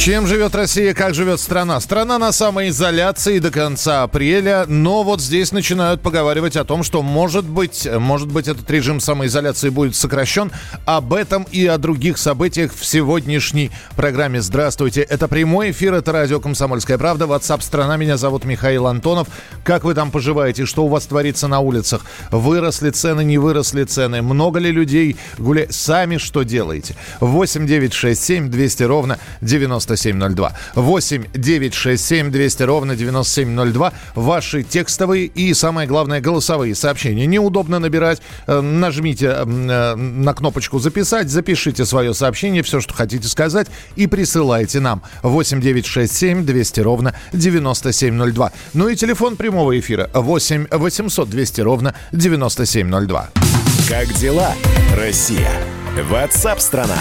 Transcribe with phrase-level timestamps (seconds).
[0.00, 1.78] Чем живет Россия, как живет страна?
[1.78, 7.44] Страна на самоизоляции до конца апреля, но вот здесь начинают поговаривать о том, что может
[7.44, 10.52] быть, может быть этот режим самоизоляции будет сокращен.
[10.86, 14.40] Об этом и о других событиях в сегодняшней программе.
[14.40, 19.28] Здравствуйте, это прямой эфир, это радио «Комсомольская правда», WhatsApp страна, меня зовут Михаил Антонов.
[19.64, 22.06] Как вы там поживаете, что у вас творится на улицах?
[22.30, 24.22] Выросли цены, не выросли цены?
[24.22, 25.74] Много ли людей гуляют?
[25.74, 26.96] Сами что делаете?
[27.20, 30.52] 8 9 6 7 200 ровно 90 9702.
[30.74, 33.92] 8 967 200 ровно 9702.
[34.14, 37.26] Ваши текстовые и, самое главное, голосовые сообщения.
[37.26, 38.20] Неудобно набирать.
[38.46, 44.80] Э, нажмите э, на кнопочку «Записать», запишите свое сообщение, все, что хотите сказать, и присылайте
[44.80, 45.02] нам.
[45.22, 48.52] 8 967 200 ровно 9702.
[48.74, 53.30] Ну и телефон прямого эфира 8 800 200 ровно 9702.
[53.88, 54.54] Как дела,
[54.96, 55.50] Россия?
[56.08, 56.98] Ватсап-страна!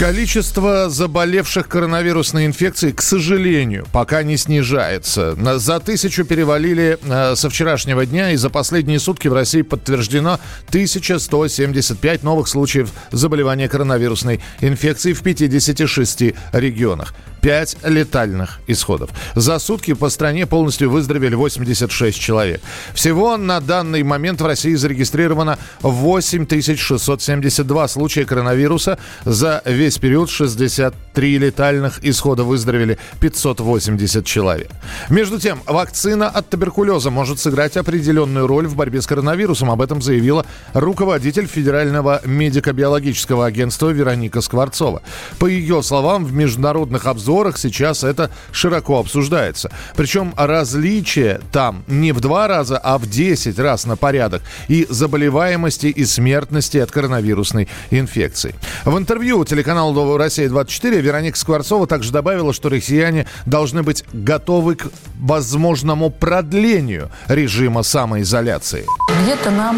[0.00, 5.36] Количество заболевших коронавирусной инфекцией, к сожалению, пока не снижается.
[5.58, 12.24] За тысячу перевалили э, со вчерашнего дня, и за последние сутки в России подтверждено 1175
[12.24, 17.14] новых случаев заболевания коронавирусной инфекцией в 56 регионах.
[17.44, 19.10] 5 летальных исходов.
[19.34, 22.62] За сутки по стране полностью выздоровели 86 человек.
[22.94, 28.98] Всего на данный момент в России зарегистрировано 8672 случая коронавируса.
[29.26, 34.70] За весь период 63 летальных исхода выздоровели 580 человек.
[35.10, 39.70] Между тем, вакцина от туберкулеза может сыграть определенную роль в борьбе с коронавирусом.
[39.70, 45.02] Об этом заявила руководитель Федерального медико-биологического агентства Вероника Скворцова.
[45.38, 49.70] По ее словам, в международных обзорах обзорах сейчас это широко обсуждается.
[49.96, 55.86] Причем различия там не в два раза, а в 10 раз на порядок и заболеваемости
[55.86, 58.54] и смертности от коронавирусной инфекции.
[58.84, 64.86] В интервью телеканалу «Россия-24» Вероника Скворцова также добавила, что россияне должны быть готовы к
[65.18, 68.86] возможному продлению режима самоизоляции.
[69.22, 69.76] Где-то нам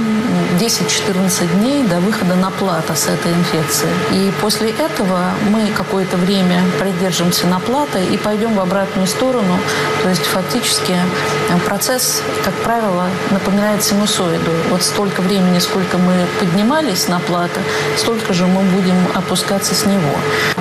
[0.60, 3.92] 10-14 дней до выхода на плата с этой инфекцией.
[4.12, 9.58] И после этого мы какое-то время придержимся наплата и пойдем в обратную сторону.
[10.02, 14.50] То есть фактически э, процесс, как правило, напоминает синусоиду.
[14.70, 17.60] Вот столько времени, сколько мы поднимались на плата,
[17.96, 20.16] столько же мы будем опускаться с него.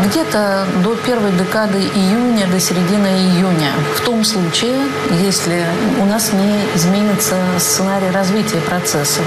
[0.06, 3.72] Где-то до первой декады июня, до середины июня.
[3.96, 4.76] В том случае,
[5.22, 5.66] если
[6.02, 9.22] у нас не изменится сценарий развития процесса.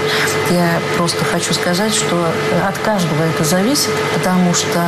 [0.49, 2.27] Я просто хочу сказать, что
[2.67, 4.81] от каждого это зависит, потому что,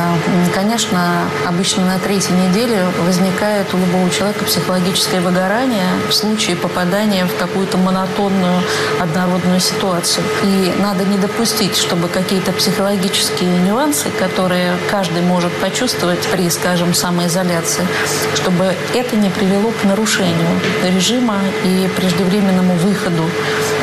[0.54, 7.26] конечно, обычно на третьей неделе деле возникает у любого человека психологическое выгорание в случае попадания
[7.26, 8.62] в какую-то монотонную
[9.00, 10.24] однородную ситуацию.
[10.44, 17.86] И надо не допустить, чтобы какие-то психологические нюансы, которые каждый может почувствовать при, скажем, самоизоляции,
[18.34, 23.24] чтобы это не привело к нарушению режима и преждевременному выходу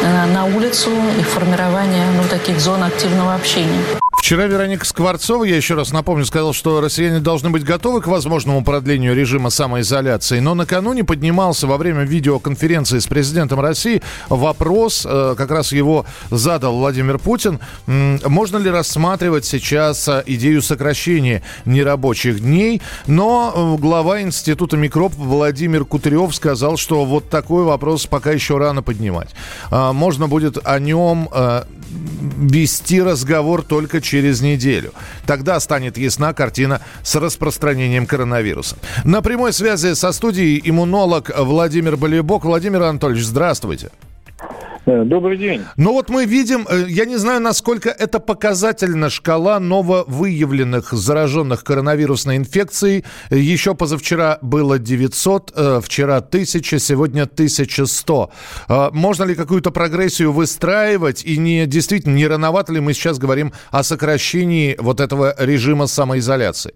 [0.02, 4.00] э, на улицу и формированию ну, таких зон активного общения.
[4.20, 8.64] Вчера Вероника Скворцова, я еще раз напомню, сказал, что россияне должны быть готовы к возможному
[8.64, 10.40] продлению режима самоизоляции.
[10.40, 16.76] Но накануне поднимался во время видеоконференции с президентом России вопрос, э, как раз его задал
[16.76, 22.82] Владимир Путин, можно ли рассматривать сейчас э, идею сокращения нерабочих дней.
[23.08, 28.84] Но э, глава Института микроб Владимир Кутырев сказал, что вот такой вопрос пока еще рано
[28.84, 29.30] поднимать.
[29.72, 31.30] Можно будет о нем
[31.90, 34.94] вести разговор только через неделю.
[35.26, 38.78] Тогда станет ясна картина с распространением коронавируса.
[39.04, 42.46] На прямой связи со студией иммунолог Владимир Болебок.
[42.46, 43.88] Владимир Анатольевич, здравствуйте.
[43.88, 44.09] Э,
[45.06, 45.62] добрый день.
[45.78, 52.38] Ну вот мы видим, э, я не знаю, насколько это показательна шкала нововыявленных зараженных коронавирусной
[52.38, 53.06] инфекцией.
[53.30, 58.32] Еще позавчера было 900, э, вчера 1000, сегодня 1100.
[58.92, 61.24] Можно ли какую-то прогрессию выстраивать?
[61.24, 66.74] И не действительно, не рановато ли мы сейчас говорим о сокращении вот этого режима самоизоляции?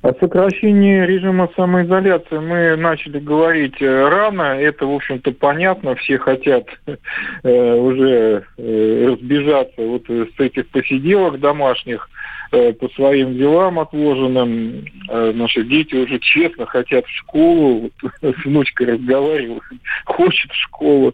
[0.00, 4.42] О сокращении режима самоизоляции мы начали говорить э, рано.
[4.42, 5.96] Это, в общем-то, понятно.
[5.96, 12.08] Все хотят э, уже э, разбежаться вот с этих посиделок домашних
[12.52, 14.84] э, по своим делам отложенным.
[15.08, 17.90] Э, наши дети уже честно хотят в школу.
[18.00, 19.62] Вот, с внучкой разговариваю,
[20.04, 21.12] хочет в школу.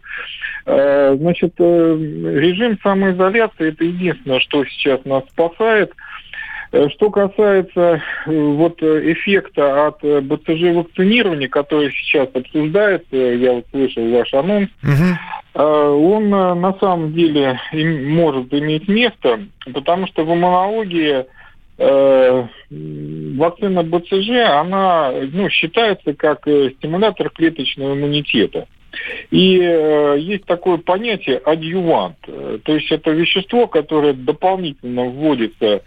[0.67, 1.97] Э, значит, э,
[2.35, 5.91] режим самоизоляции– это единственное, что сейчас нас спасает–
[6.91, 14.09] что касается э, вот э, эффекта от БЦЖ вакцинирования, который сейчас обсуждается, я вот слышал
[14.11, 15.63] ваш анонс, угу.
[15.63, 19.41] он на самом деле может иметь место,
[19.73, 21.27] потому что в иммунологии
[23.37, 28.69] вакцина БЦЖ, она ну, считается как стимулятор клеточного иммунитета.
[29.31, 32.17] И э, есть такое понятие адъювант.
[32.21, 35.81] То есть это вещество, которое дополнительно вводится э,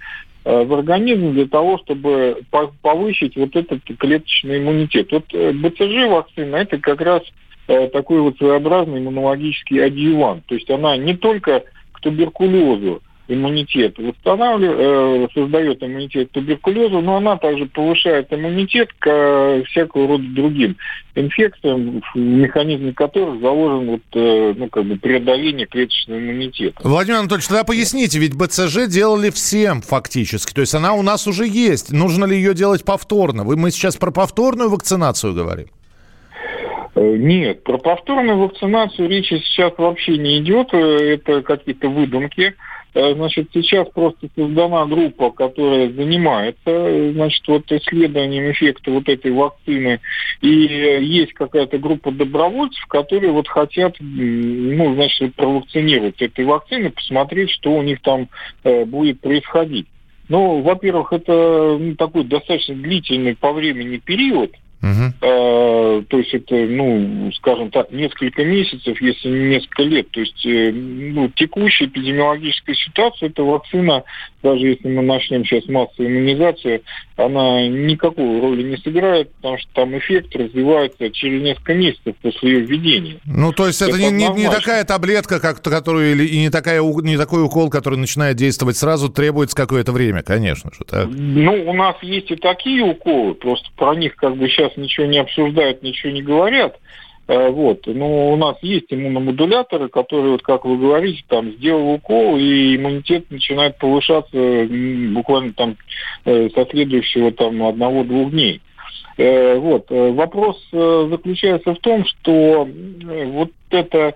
[0.63, 2.41] в организм для того, чтобы
[2.81, 5.11] повысить вот этот клеточный иммунитет.
[5.11, 7.21] Вот э, БЦЖ вакцина это как раз
[7.67, 10.45] э, такой вот своеобразный иммунологический адъювант.
[10.45, 17.17] То есть она не только к туберкулезу иммунитет восстанавливает, э, создает иммунитет к туберкулезу, но
[17.17, 20.77] она также повышает иммунитет к э, всякого рода другим
[21.15, 26.79] инфекциям, в механизме которых заложен вот, э, ну, как бы преодоление клеточного иммунитета.
[26.83, 31.47] Владимир Анатольевич, тогда поясните, ведь БЦЖ делали всем фактически, то есть она у нас уже
[31.47, 31.91] есть.
[31.91, 33.43] Нужно ли ее делать повторно?
[33.43, 35.67] Вы, мы сейчас про повторную вакцинацию говорим?
[36.95, 40.73] Нет, про повторную вакцинацию речи сейчас вообще не идет.
[40.73, 42.55] Это какие-то выдумки.
[42.97, 49.99] Э, значит, сейчас просто создана группа, которая занимается, значит, вот исследованием эффекта вот этой вакцины.
[50.41, 57.71] И есть какая-то группа добровольцев, которые вот хотят, ну, значит, провакцинировать этой вакциной, посмотреть, что
[57.71, 58.29] у них там
[58.63, 59.85] э, будет происходить.
[60.27, 66.03] Ну, во-первых, это ну, такой достаточно длительный по времени период– Угу.
[66.09, 70.09] То есть это, ну, скажем так, несколько месяцев, если не несколько лет.
[70.11, 74.03] То есть э, ну, текущая эпидемиологическая ситуация, эта вакцина,
[74.43, 76.81] даже если мы начнем сейчас массовую иммунизацию,
[77.17, 82.59] она никакой роли не сыграет, потому что там эффект развивается через несколько месяцев после ее
[82.61, 83.19] введения.
[83.25, 86.49] Ну, то есть это, это не, не, не такая таблетка, как, которую, или и не,
[86.49, 90.85] такая, не такой укол, который начинает действовать сразу, требуется какое-то время, конечно же.
[90.85, 91.07] Так?
[91.09, 95.17] Ну, у нас есть и такие уколы, просто про них как бы сейчас ничего не
[95.17, 96.77] обсуждают, ничего не говорят.
[97.27, 97.85] Э, вот.
[97.87, 103.29] Но у нас есть иммуномодуляторы, которые, вот как вы говорите, там сделал укол, и иммунитет
[103.29, 104.67] начинает повышаться
[105.13, 105.77] буквально там
[106.25, 108.61] э, со следующего там одного-двух дней.
[109.17, 109.87] Э, вот.
[109.89, 114.13] Вопрос заключается в том, что вот это,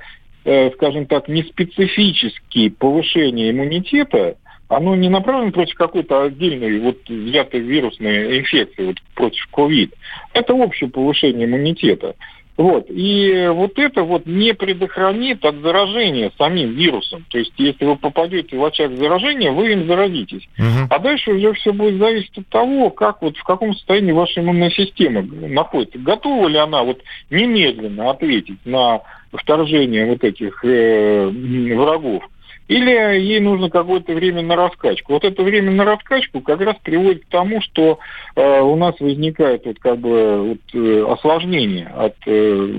[0.75, 4.37] скажем так, неспецифические повышение иммунитета,
[4.69, 9.93] оно не направлено против какой-то отдельной вот взятой вирусной инфекции, вот против ковид.
[10.33, 12.15] Это общее повышение иммунитета.
[12.61, 12.85] Вот.
[12.89, 17.25] И вот это вот не предохранит от заражения самим вирусом.
[17.31, 20.47] То есть, если вы попадете в очаг заражения, вы им заразитесь.
[20.59, 20.87] Угу.
[20.91, 24.69] А дальше уже все будет зависеть от того, как вот в каком состоянии ваша иммунная
[24.69, 25.97] система находится.
[25.97, 29.01] Готова ли она вот немедленно ответить на
[29.33, 31.29] вторжение вот этих э,
[31.75, 32.23] врагов
[32.71, 35.11] или ей нужно какое-то время на раскачку.
[35.11, 37.99] Вот это время на раскачку как раз приводит к тому, что
[38.37, 42.69] э, у нас возникает вот как бы вот, э, осложнение от э,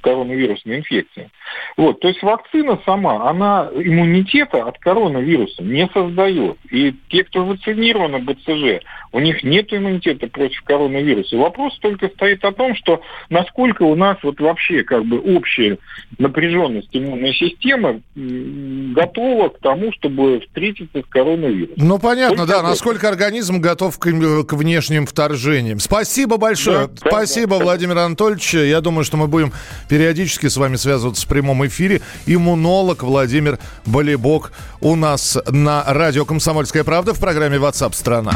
[0.00, 1.28] коронавирусной инфекции.
[1.76, 6.56] Вот, то есть вакцина сама, она иммунитета от коронавируса не создает.
[6.70, 8.82] И те, кто вакцинированы БЦЖ,
[9.12, 11.36] у них нет иммунитета против коронавируса.
[11.36, 15.76] Вопрос только стоит о том, что насколько у нас вот вообще как бы общая
[16.18, 21.74] напряженность иммунной системы готова готова к тому, чтобы встретиться с коронавирусом.
[21.76, 22.70] Ну, понятно, Только да, готов.
[22.70, 25.80] насколько организм готов к, к внешним вторжениям.
[25.80, 26.88] Спасибо большое.
[26.88, 28.54] Да, Спасибо, да, Владимир Анатольевич.
[28.54, 29.52] Я думаю, что мы будем
[29.88, 32.00] периодически с вами связываться в прямом эфире.
[32.26, 38.32] Иммунолог Владимир Болебок у нас на радио «Комсомольская правда» в программе WhatsApp страна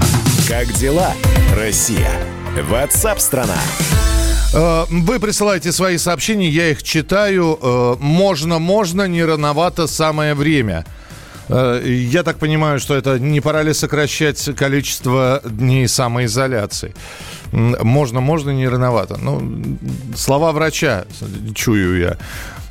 [0.49, 1.12] Как дела,
[1.57, 2.11] Россия?
[2.71, 4.08] WhatsApp страна Э,
[4.52, 7.59] вы присылаете свои сообщения, я их читаю.
[7.61, 10.85] Э, можно, можно, не рановато, самое время.
[11.49, 16.95] Э, я так понимаю, что это не пора ли сокращать количество дней самоизоляции?
[17.52, 19.19] Можно, можно, не рановато.
[19.21, 19.78] Ну,
[20.17, 21.05] слова врача,
[21.55, 22.17] чую я.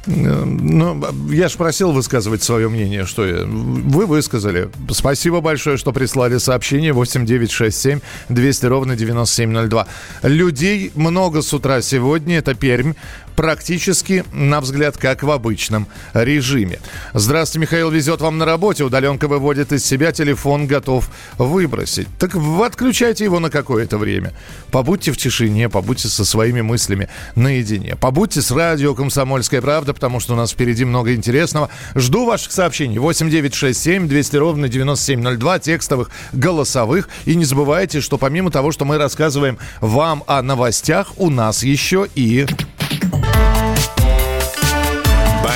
[0.07, 4.69] Ну, я же просил высказывать свое мнение, что вы высказали.
[4.91, 7.99] Спасибо большое, что прислали сообщение 8967
[8.29, 9.87] 200 ровно 9702.
[10.23, 12.37] Людей много с утра сегодня.
[12.37, 12.93] Это Пермь
[13.37, 16.79] практически, на взгляд, как в обычном режиме.
[17.13, 18.83] Здравствуйте, Михаил везет вам на работе.
[18.83, 22.07] Удаленка выводит из себя, телефон готов выбросить.
[22.19, 24.33] Так вы отключайте его на какое-то время.
[24.71, 27.95] Побудьте в тишине, побудьте со своими мыслями наедине.
[27.95, 31.69] Побудьте с радио «Комсомольская правда», потому что у нас впереди много интересного.
[31.93, 32.97] Жду ваших сообщений.
[32.97, 37.07] 8967 200 ровно 9702, текстовых, голосовых.
[37.25, 42.07] И не забывайте, что помимо того, что мы рассказываем вам о новостях, у нас еще
[42.15, 42.47] и...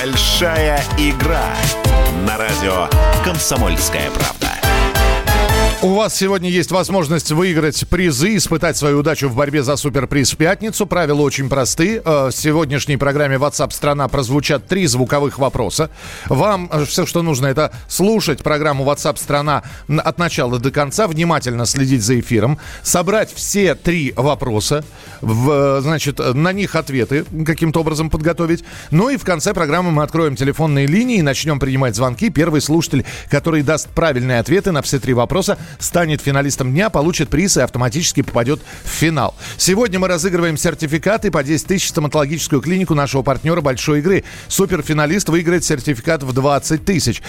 [0.02, 1.54] Большая игра
[2.26, 2.88] на радио
[3.24, 4.61] «Комсомольская правда».
[5.84, 10.38] У вас сегодня есть возможность выиграть призы, испытать свою удачу в борьбе за суперприз в
[10.38, 10.86] пятницу.
[10.86, 12.04] Правила очень просты.
[12.06, 15.90] Э, в сегодняшней программе WhatsApp страна прозвучат три звуковых вопроса.
[16.28, 21.66] Вам э, все, что нужно, это слушать программу WhatsApp страна от начала до конца, внимательно
[21.66, 24.84] следить за эфиром, собрать все три вопроса,
[25.22, 28.64] в, э, значит, на них ответы каким-то образом подготовить.
[28.92, 32.30] Ну и в конце программы мы откроем телефонные линии и начнем принимать звонки.
[32.30, 37.58] Первый слушатель, который даст правильные ответы на все три вопроса, станет финалистом дня, получит приз
[37.58, 39.36] и автоматически попадет в финал.
[39.58, 44.24] Сегодня мы разыгрываем сертификаты по 10 тысяч стоматологическую клинику нашего партнера большой игры.
[44.48, 47.22] Суперфиналист выиграет сертификат в 20 тысяч.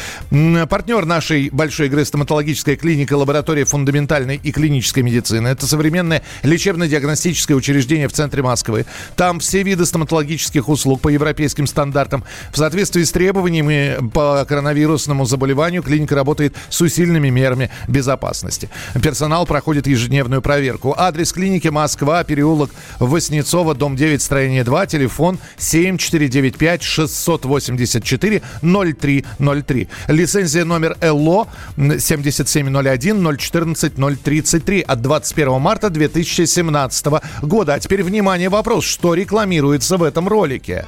[0.69, 5.49] Партнер нашей большой игры стоматологическая клиника лаборатория фундаментальной и клинической медицины.
[5.49, 8.87] Это современное лечебно-диагностическое учреждение в центре Москвы.
[9.17, 12.25] Там все виды стоматологических услуг по европейским стандартам.
[12.51, 18.69] В соответствии с требованиями по коронавирусному заболеванию клиника работает с усиленными мерами безопасности безопасности.
[19.03, 20.95] Персонал проходит ежедневную проверку.
[20.97, 29.89] Адрес клиники Москва, переулок Воснецова, дом 9, строение 2, телефон 7495 684 0303.
[30.09, 37.07] Лицензия номер ЛО 7701 014 033 от 21 марта 2017
[37.43, 37.75] года.
[37.75, 40.87] А теперь, внимание, вопрос, что рекламируется в этом ролике?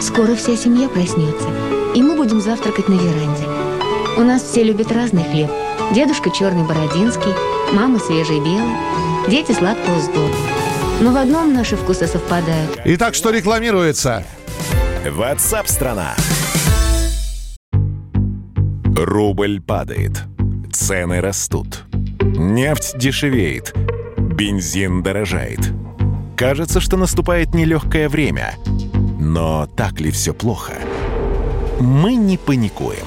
[0.00, 1.48] Скоро вся семья проснется,
[1.94, 3.44] и мы будем завтракать на веранде.
[4.18, 5.50] У нас все любят разный хлеб–
[5.94, 7.32] Дедушка черный бородинский,
[7.72, 8.76] мама свежий белый,
[9.28, 10.34] дети сладкого сдоба.
[11.00, 12.80] Но в одном наши вкусы совпадают.
[12.84, 14.24] Итак, что рекламируется?
[15.04, 16.14] WhatsApp страна.
[18.96, 20.22] Рубль падает.
[20.72, 21.84] Цены растут.
[22.20, 23.74] Нефть дешевеет.
[24.18, 25.60] Бензин дорожает.
[26.36, 28.54] Кажется, что наступает нелегкое время.
[29.20, 30.74] Но так ли все плохо?
[31.80, 33.06] Мы не паникуем.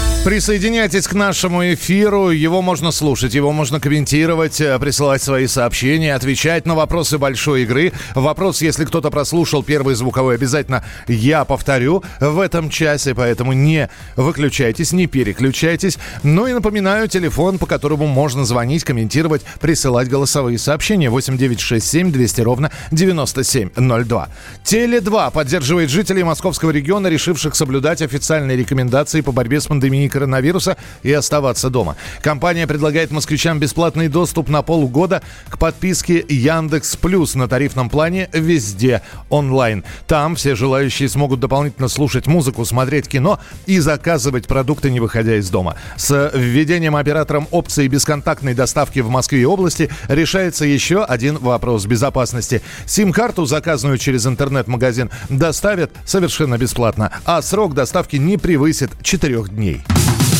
[0.23, 2.29] Присоединяйтесь к нашему эфиру.
[2.29, 7.91] Его можно слушать, его можно комментировать, э, присылать свои сообщения, отвечать на вопросы большой игры.
[8.13, 14.91] Вопрос, если кто-то прослушал первый звуковой, обязательно я повторю в этом часе, поэтому не выключайтесь,
[14.91, 15.97] не переключайтесь.
[16.21, 22.71] Ну и напоминаю, телефон, по которому можно звонить, комментировать, присылать голосовые сообщения 8967 200 ровно
[22.91, 24.29] 9702.
[24.63, 31.11] Теле2 поддерживает жителей московского региона, решивших соблюдать официальные рекомендации по борьбе с пандемией коронавируса и
[31.11, 31.95] оставаться дома.
[32.21, 39.01] Компания предлагает москвичам бесплатный доступ на полгода к подписке Яндекс Плюс на тарифном плане везде
[39.29, 39.83] онлайн.
[40.07, 45.49] Там все желающие смогут дополнительно слушать музыку, смотреть кино и заказывать продукты, не выходя из
[45.49, 45.75] дома.
[45.95, 52.61] С введением оператором опции бесконтактной доставки в Москве и области решается еще один вопрос безопасности.
[52.85, 59.81] Сим-карту, заказанную через интернет-магазин, доставят совершенно бесплатно, а срок доставки не превысит 4 дней.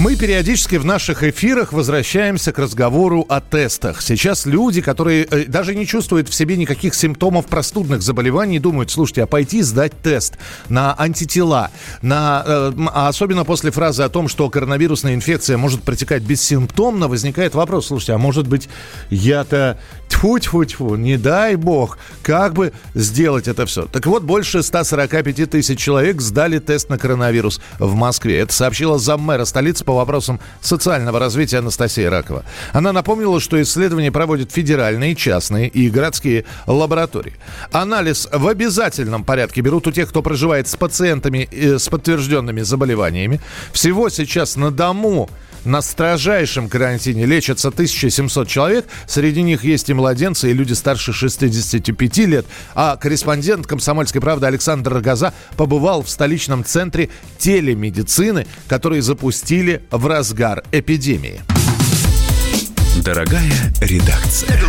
[0.00, 4.00] Мы периодически в наших эфирах возвращаемся к разговору о тестах.
[4.00, 9.24] Сейчас люди, которые э, даже не чувствуют в себе никаких симптомов простудных заболеваний, думают, слушайте,
[9.24, 10.38] а пойти сдать тест
[10.68, 16.22] на антитела, на, э, а особенно после фразы о том, что коронавирусная инфекция может протекать
[16.22, 18.68] бессимптомно, возникает вопрос, слушайте, а может быть
[19.10, 23.86] я-то тьфу-тьфу-тьфу, не дай бог, как бы сделать это все.
[23.86, 28.38] Так вот, больше 145 тысяч человек сдали тест на коронавирус в Москве.
[28.38, 32.44] Это сообщила заммэра столицы по вопросам социального развития Анастасия Ракова.
[32.74, 37.32] Она напомнила, что исследования проводят федеральные, частные и городские лаборатории.
[37.72, 43.40] Анализ в обязательном порядке берут у тех, кто проживает с пациентами э, с подтвержденными заболеваниями.
[43.72, 45.30] Всего сейчас на дому
[45.64, 48.86] на строжайшем карантине лечатся 1700 человек.
[49.06, 52.46] Среди них есть и младенцы, и люди старше 65 лет.
[52.74, 60.62] А корреспондент «Комсомольской правды» Александр Рогоза побывал в столичном центре телемедицины, который запустили в разгар
[60.72, 61.42] эпидемии.
[63.04, 64.60] Дорогая редакция.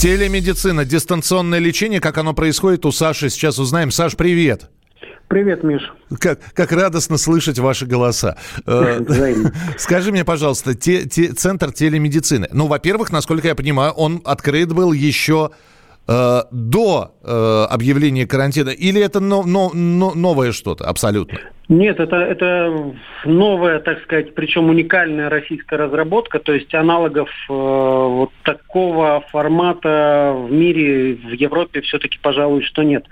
[0.00, 3.90] Телемедицина, дистанционное лечение, как оно происходит у Саши, сейчас узнаем.
[3.90, 4.70] Саш, привет.
[5.28, 5.92] Привет, Миш.
[6.20, 8.36] Как, как радостно слышать ваши голоса.
[8.66, 9.00] Э,
[9.76, 12.48] скажи мне, пожалуйста, те, те, центр телемедицины.
[12.52, 15.50] Ну, во-первых, насколько я понимаю, он открыт был еще
[16.06, 21.38] э, до э, объявления карантина, или это но, но, но, новое что-то абсолютно?
[21.68, 28.30] Нет, это, это новая, так сказать, причем уникальная российская разработка, то есть аналогов э, вот
[28.44, 33.04] такого формата в мире, в Европе все-таки, пожалуй, что нет.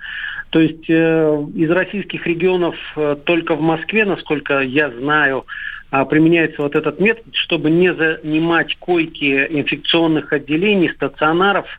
[0.54, 5.46] То есть э, из российских регионов э, только в Москве, насколько я знаю,
[5.90, 11.66] э, применяется вот этот метод, чтобы не занимать койки инфекционных отделений, стационаров–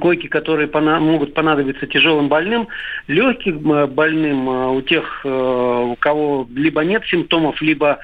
[0.00, 2.68] койки, которые пона- могут понадобиться тяжелым больным,
[3.06, 7.98] легким э, больным, э, у тех, э, у кого либо нет симптомов, либо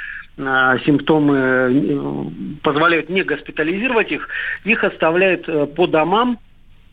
[0.87, 2.33] симптомы
[2.63, 4.29] позволяют не госпитализировать их,
[4.65, 6.39] их оставляют по домам,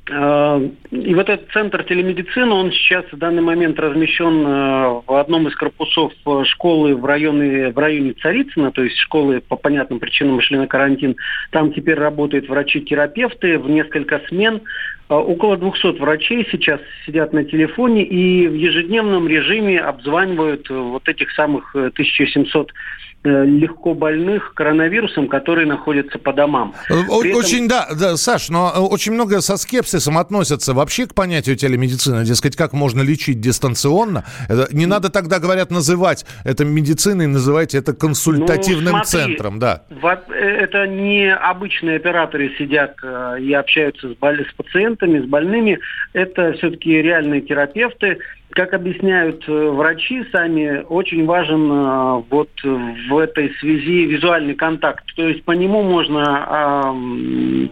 [0.10, 5.56] и вот этот центр телемедицины, он сейчас в данный момент размещен э, в одном из
[5.56, 10.58] корпусов э, школы в районе, в районе Царицына, то есть школы по понятным причинам ушли
[10.58, 11.16] на карантин.
[11.52, 14.62] Там теперь работают врачи-терапевты в несколько смен.
[15.10, 21.76] Около 200 врачей сейчас сидят на телефоне и в ежедневном режиме обзванивают вот этих самых
[21.76, 22.74] 1700 Э,
[23.24, 26.74] легко больных коронавирусом, которые находятся по домам.
[26.90, 27.68] Э, При очень, этом...
[27.68, 32.24] да, да, Саш, но э, очень много со скепсисом относятся вообще к понятию телемедицины.
[32.24, 34.24] Дескать, как можно лечить дистанционно?
[34.72, 39.84] Не надо тогда, говорят, называть это медициной, называйте это консультативным ну, смотри, центром, да.
[40.30, 42.96] Это не обычные операторы сидят
[43.40, 44.46] и общаются с, боль...
[44.50, 45.80] с пациентами, с больными.
[46.14, 48.20] Это все-таки реальные терапевты,
[48.52, 55.06] как объясняют э, врачи сами, очень важен э, вот в этой связи визуальный контакт.
[55.16, 57.70] То есть по нему можно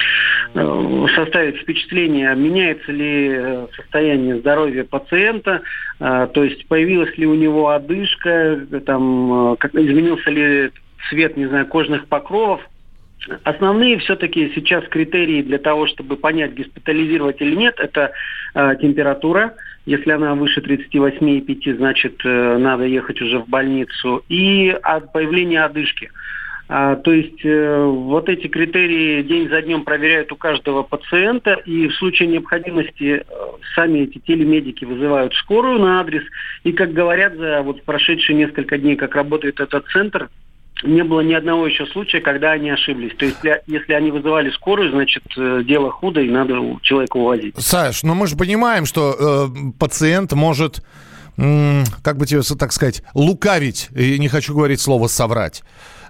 [0.54, 5.62] э, составить впечатление, меняется ли состояние здоровья пациента,
[6.00, 10.72] то есть появилась ли у него одышка, там, изменился ли
[11.10, 12.62] цвет, не знаю, кожных покровов.
[13.44, 18.14] Основные все-таки сейчас критерии для того, чтобы понять, госпитализировать или нет, это
[18.54, 19.54] температура,
[19.88, 24.22] если она выше 38,5, значит, э, надо ехать уже в больницу.
[24.28, 26.12] И от появления одышки.
[26.68, 31.88] А, то есть э, вот эти критерии день за днем проверяют у каждого пациента, и
[31.88, 33.26] в случае необходимости э,
[33.76, 36.24] сами эти телемедики вызывают скорую на адрес.
[36.66, 40.28] И, как говорят, за вот прошедшие несколько дней, как работает этот центр,
[40.84, 43.16] не было ни одного еще случая, когда они ошиблись.
[43.18, 43.38] То есть,
[43.68, 47.56] если они вызывали скорую, значит, э, дело худо, и надо человека увозить.
[47.58, 50.84] Саш, но мы же понимаем, что э, пациент может
[51.38, 55.62] как бы тебе так сказать, лукавить, и не хочу говорить слово соврать.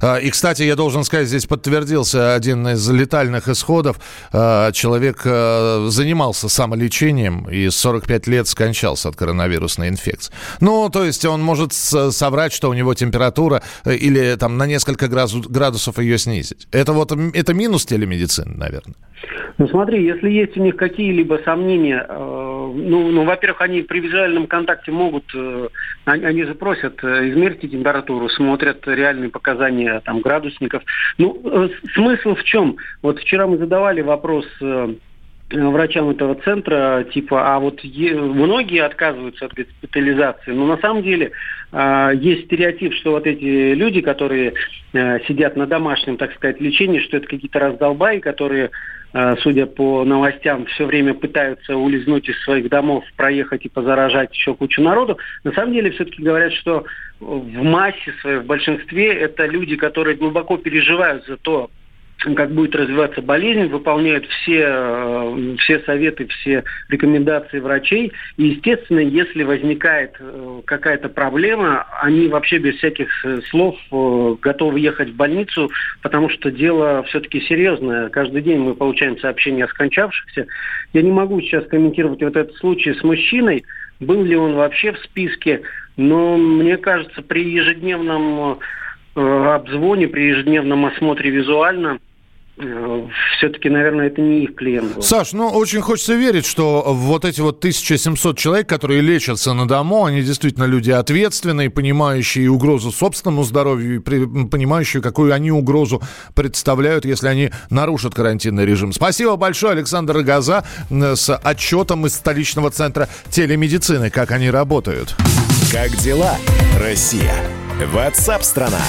[0.01, 3.99] А, и, кстати, я должен сказать, здесь подтвердился один из летальных исходов.
[4.31, 10.33] А, человек а, занимался самолечением и 45 лет скончался от коронавирусной инфекции.
[10.61, 15.07] Ну, то есть он может соврать, что у него температура э, или там на несколько
[15.07, 16.67] градусов ее снизить.
[16.71, 18.95] Это вот это минус телемедицины, наверное.
[19.57, 24.45] Ну смотри, если есть у них какие-либо сомнения, э, ну, ну, во-первых, они при визуальном
[24.45, 25.69] контакте могут, э,
[26.05, 30.83] они, они же просят, э, измерьте температуру, смотрят реальные показания там градусников.
[31.17, 32.77] Ну, э, смысл в чем?
[33.01, 34.93] Вот вчера мы задавали вопрос э,
[35.51, 40.51] врачам этого центра, типа, а вот е- многие отказываются от госпитализации.
[40.51, 41.31] Но на самом деле
[41.71, 44.53] э, есть стереотип, что вот эти люди, которые
[44.93, 48.71] э, сидят на домашнем, так сказать, лечении, что это какие-то раздолбаи, которые
[49.13, 54.53] Э, судя по новостям, все время пытаются улизнуть из своих домов, проехать и позаражать еще
[54.53, 55.17] кучу народу.
[55.43, 56.85] На самом деле все-таки говорят, что
[57.19, 61.71] в массе своей, в большинстве, это люди, которые глубоко переживают за то,
[62.17, 68.11] как будет развиваться болезнь, выполняют все, э, все советы, все рекомендации врачей.
[68.37, 73.77] И, естественно, если возникает э, какая-то проблема, они вообще без всяких э, слов
[74.41, 75.69] готовы ехать в больницу,
[76.01, 78.09] потому что дело все-таки серьезное.
[78.09, 80.47] Каждый день мы получаем сообщения о скончавшихся.
[80.93, 83.63] Я не могу сейчас комментировать вот этот случай с мужчиной,
[83.99, 85.61] был ли он вообще в списке,
[85.97, 88.59] но мне кажется, при ежедневном
[89.17, 91.99] обзвоне, при ежедневном осмотре визуально
[93.37, 95.03] все-таки, наверное, это не их клиент был.
[95.03, 100.05] Саш, ну, очень хочется верить, что вот эти вот 1700 человек, которые лечатся на дому,
[100.05, 106.01] они действительно люди ответственные, понимающие угрозу собственному здоровью, и понимающие, какую они угрозу
[106.33, 108.91] представляют, если они нарушат карантинный режим.
[108.91, 115.15] Спасибо большое, Александр Газа, с отчетом из столичного центра телемедицины, как они работают.
[115.71, 116.37] Как дела,
[116.79, 117.35] Россия?
[117.85, 118.81] Ватсап-страна!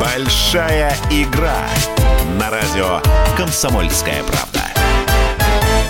[0.00, 1.68] Большая игра
[2.36, 3.00] на радио
[3.36, 4.63] «Комсомольская правда».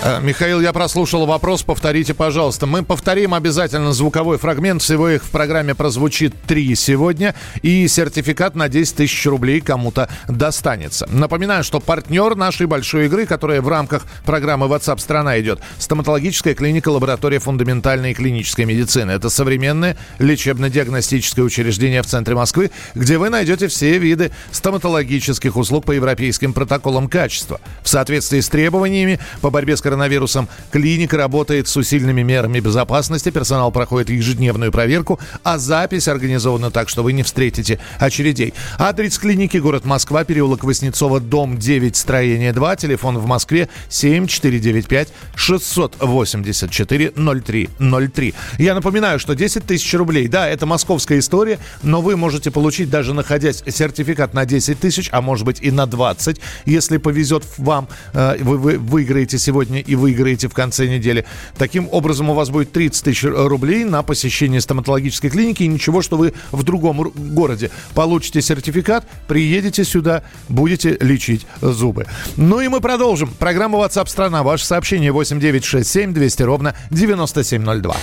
[0.05, 2.67] Э, Михаил, я прослушал вопрос, повторите, пожалуйста.
[2.67, 8.69] Мы повторим обязательно звуковой фрагмент, всего их в программе прозвучит три сегодня, и сертификат на
[8.69, 11.07] 10 тысяч рублей кому-то достанется.
[11.09, 16.89] Напоминаю, что партнер нашей большой игры, которая в рамках программы WhatsApp страна идет, стоматологическая клиника
[16.89, 19.09] лаборатория фундаментальной и клинической медицины.
[19.09, 25.93] Это современное лечебно-диагностическое учреждение в центре Москвы, где вы найдете все виды стоматологических услуг по
[25.93, 27.59] европейским протоколам качества.
[27.81, 30.49] В соответствии с требованиями по борьбе с коронавирусом коронавирусом.
[30.71, 37.01] Клиника работает с усиленными мерами безопасности, персонал проходит ежедневную проверку, а запись организована так, что
[37.01, 38.53] вы не встретите очередей.
[38.77, 47.13] Адрес клиники город Москва, переулок Воснецова, дом 9, строение 2, телефон в Москве 7495 684
[47.15, 48.33] 0303.
[48.59, 53.13] Я напоминаю, что 10 тысяч рублей, да, это московская история, но вы можете получить, даже
[53.13, 58.37] находясь сертификат на 10 тысяч, а может быть и на 20, если повезет вам, э,
[58.41, 61.25] вы, вы выиграете сегодня и выиграете в конце недели.
[61.57, 66.17] Таким образом, у вас будет 30 тысяч рублей на посещение стоматологической клиники и ничего, что
[66.17, 72.05] вы в другом городе получите сертификат, приедете сюда, будете лечить зубы.
[72.35, 73.29] Ну и мы продолжим.
[73.29, 74.43] Программа WhatsApp страна.
[74.43, 77.95] Ваше сообщение 8967 200 ровно 9702.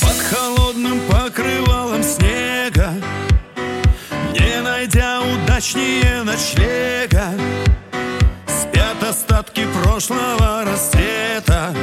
[0.00, 2.90] Под холодным покрывалом снега
[4.32, 7.28] Не найдя удачнее ночлега
[9.42, 11.74] остатки прошлого рассвета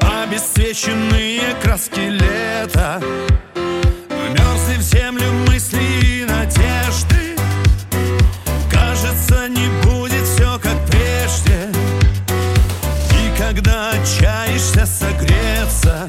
[0.00, 3.02] Обесцвеченные краски лета
[3.54, 7.36] Вмерзли в землю мысли и надежды.
[8.70, 11.70] Кажется, не будет все как прежде.
[13.10, 16.08] И когда отчаешься согреться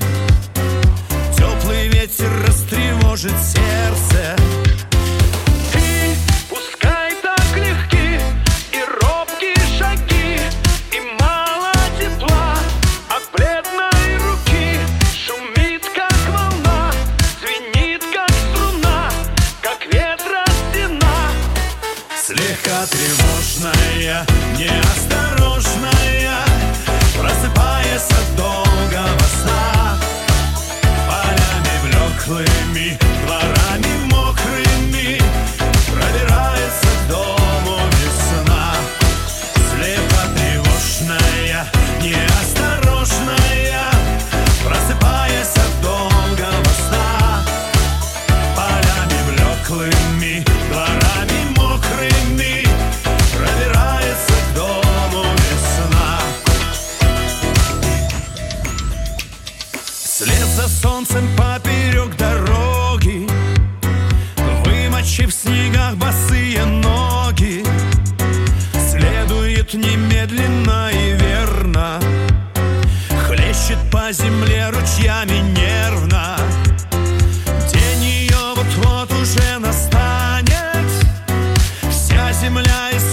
[82.43, 83.12] земля из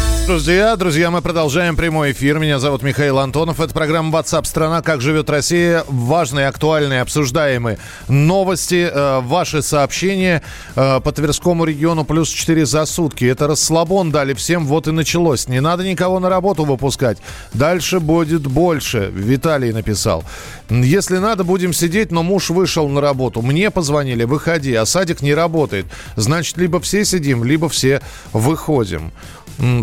[0.31, 0.77] Друзья.
[0.77, 2.39] Друзья, мы продолжаем прямой эфир.
[2.39, 3.59] Меня зовут Михаил Антонов.
[3.59, 5.83] Это программа WhatsApp страна Как живет Россия».
[5.89, 8.89] Важные, актуальные, обсуждаемые новости.
[8.89, 10.41] Э, ваши сообщения
[10.77, 13.25] э, по Тверскому региону плюс 4 за сутки.
[13.25, 15.49] Это расслабон дали всем, вот и началось.
[15.49, 17.17] Не надо никого на работу выпускать.
[17.53, 19.11] Дальше будет больше.
[19.13, 20.23] Виталий написал.
[20.69, 23.41] Если надо, будем сидеть, но муж вышел на работу.
[23.41, 25.87] Мне позвонили, выходи, а садик не работает.
[26.15, 27.99] Значит, либо все сидим, либо все
[28.31, 29.11] выходим.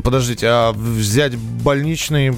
[0.03, 2.35] Подождите, а взять больничный,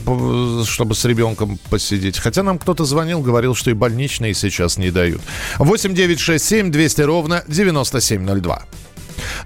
[0.67, 2.19] чтобы с ребенком посидеть?
[2.19, 5.23] Хотя нам кто-то звонил, говорил, что и больничные сейчас не дают.
[5.59, 8.63] 8 9 6 7 200 ровно 9702.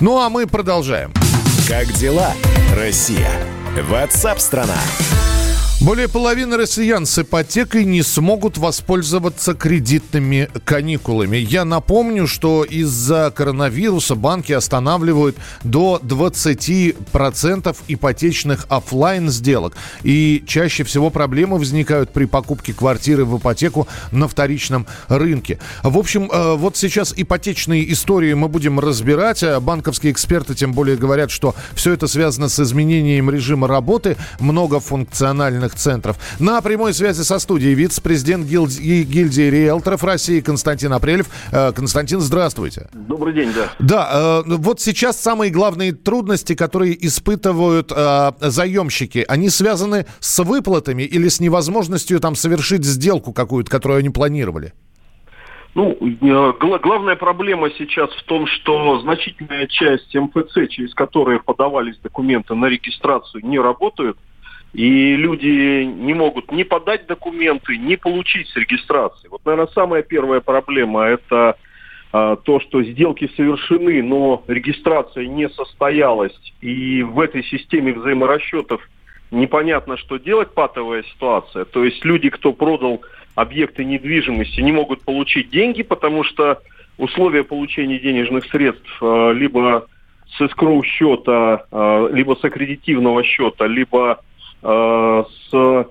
[0.01, 1.13] Ну а мы продолжаем.
[1.69, 2.33] Как дела,
[2.75, 3.31] Россия?
[3.89, 4.79] Ватсап-страна!
[5.85, 11.37] Более половины россиян с ипотекой не смогут воспользоваться кредитными каникулами.
[11.37, 19.77] Я напомню, что из-за коронавируса банки останавливают до 20% ипотечных офлайн сделок.
[20.05, 25.59] И чаще всего проблемы возникают при покупке квартиры в ипотеку на вторичном рынке.
[25.83, 29.43] В общем, э, вот сейчас ипотечные истории мы будем разбирать.
[29.43, 35.74] А банковские эксперты тем более говорят, что все это связано с изменением режима работы многофункциональных
[35.77, 36.17] центров.
[36.41, 41.27] На прямой связи со студией вице-президент гильдии, гильдии риэлторов России Константин Апрелев.
[41.53, 42.89] Э, Константин, здравствуйте.
[42.93, 43.71] Добрый день, да.
[43.79, 51.03] Да, э, вот сейчас самые главные трудности, которые испытывают э, заемщики, они связаны с выплатами
[51.03, 54.73] или с невозможностью там совершить сделку какую-то, которую они планировали?
[55.75, 55.99] Ну,
[56.61, 63.45] главная проблема сейчас в том, что значительная часть МФЦ, через которые подавались документы на регистрацию,
[63.45, 64.17] не работают.
[64.75, 69.29] И люди не могут ни подать документы, ни получить с регистрации.
[69.29, 71.57] Вот, наверное, самая первая проблема– это
[72.13, 76.35] а, то, что сделки совершены, но регистрация не состоялась.
[76.61, 78.81] И в этой системе взаиморасчетов
[79.31, 81.65] непонятно, что делать, патовая ситуация.
[81.67, 83.01] То есть люди, кто продал
[83.37, 86.61] объекты недвижимости, не могут получить деньги, потому что
[86.99, 89.87] условия получения денежных средств а, либо
[90.37, 94.21] с эскроу счета, а, либо с аккредитивного счета, либо
[94.65, 95.87] с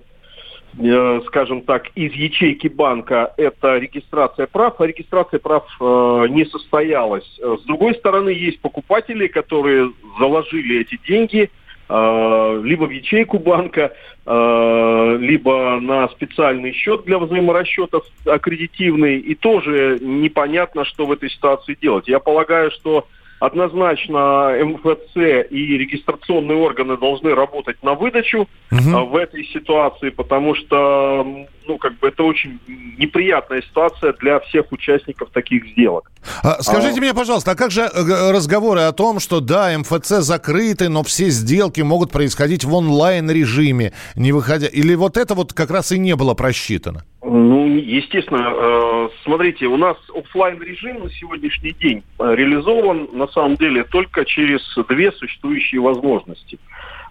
[0.79, 7.39] э, скажем так, из ячейки банка это регистрация прав, а регистрация прав э, не состоялась.
[7.39, 11.51] С другой стороны, есть покупатели, которые заложили эти деньги
[11.89, 13.93] э, либо в ячейку банка,
[14.25, 21.77] э, либо на специальный счет для взаиморасчетов аккредитивный, и тоже непонятно, что в этой ситуации
[21.79, 22.07] делать.
[22.07, 23.05] Я полагаю, что
[23.43, 25.17] Однозначно МФЦ
[25.49, 29.05] и регистрационные органы должны работать на выдачу угу.
[29.05, 31.27] в этой ситуации, потому что
[31.67, 32.59] ну, как бы это очень
[32.97, 36.09] неприятная ситуация для всех участников таких сделок.
[36.41, 37.01] А, скажите а...
[37.01, 41.25] мне, пожалуйста, а как же э, разговоры о том, что да, МФЦ закрыты, но все
[41.29, 44.67] сделки могут происходить в онлайн-режиме, не выходя?
[44.67, 47.03] Или вот это вот как раз и не было просчитано?
[47.21, 48.92] Ну, естественно, э,
[49.23, 54.61] смотрите, у нас офлайн режим на сегодняшний день э, реализован на самом деле только через
[54.89, 56.59] две существующие возможности.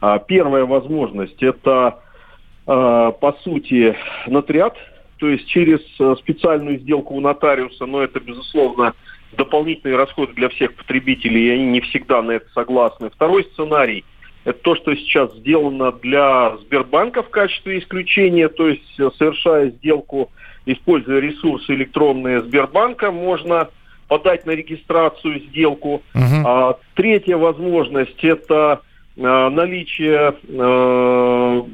[0.00, 2.00] А, первая возможность это
[2.66, 4.76] э, по сути нотариат,
[5.18, 5.80] то есть через
[6.18, 8.94] специальную сделку у нотариуса, но это безусловно
[9.36, 13.10] дополнительные расходы для всех потребителей, и они не всегда на это согласны.
[13.10, 14.04] Второй сценарий
[14.44, 20.32] это то, что сейчас сделано для Сбербанка в качестве исключения, то есть э, совершая сделку,
[20.66, 23.68] используя ресурсы электронные Сбербанка, можно
[24.08, 26.02] подать на регистрацию сделку.
[26.14, 26.42] Uh-huh.
[26.44, 28.82] А, третья возможность это
[29.18, 31.66] а, наличие а,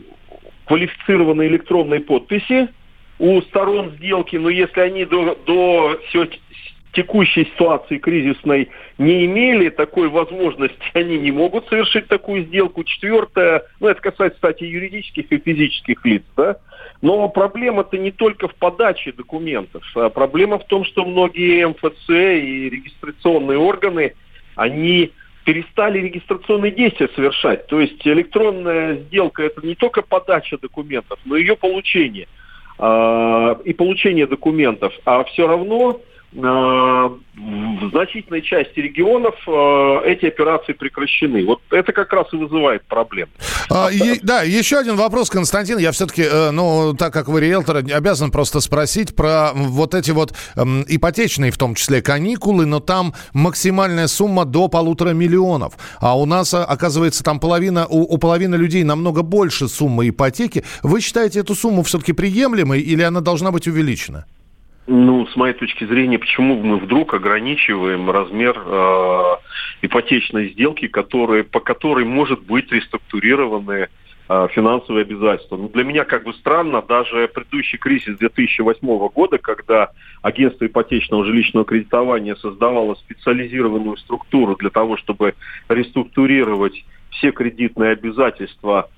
[0.66, 2.68] квалифицированной электронной подписи
[3.18, 5.98] у сторон сделки, но если они до, до
[6.92, 12.84] текущей ситуации кризисной не имели такой возможности, они не могут совершить такую сделку.
[12.84, 16.56] Четвертое, ну это касается, кстати, юридических и физических лиц, да,
[17.02, 22.70] но проблема-то не только в подаче документов, а проблема в том, что многие МФЦ и
[22.70, 24.14] регистрационные органы,
[24.56, 25.12] они
[25.44, 27.66] перестали регистрационные действия совершать.
[27.68, 32.28] То есть электронная сделка это не только подача документов, но и ее получение
[32.78, 34.92] э, и получение документов.
[35.06, 41.44] А все равно в значительной части регионов э, эти операции прекращены.
[41.44, 43.30] Вот это как раз и вызывает проблемы.
[43.70, 45.78] А, е- да, еще один вопрос, Константин.
[45.78, 50.34] Я все-таки, э, ну, так как вы риэлтор, обязан просто спросить про вот эти вот
[50.56, 55.74] э, ипотечные, в том числе, каникулы, но там максимальная сумма до полутора миллионов.
[56.00, 60.64] А у нас, оказывается, там половина, у, у половины людей намного больше суммы ипотеки.
[60.82, 64.26] Вы считаете эту сумму все-таки приемлемой или она должна быть увеличена?
[64.90, 69.22] Ну, с моей точки зрения, почему мы вдруг ограничиваем размер э,
[69.82, 73.88] ипотечной сделки, которые, по которой может быть реструктурированы
[74.30, 75.58] э, финансовые обязательства.
[75.58, 79.90] Ну, для меня как бы странно, даже предыдущий кризис 2008 года, когда
[80.22, 85.34] агентство ипотечного жилищного кредитования создавало специализированную структуру для того, чтобы
[85.68, 88.88] реструктурировать все кредитные обязательства